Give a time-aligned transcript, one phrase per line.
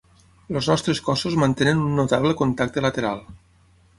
[0.59, 3.25] Els nostres cossos mantenen un notable contacte lateral.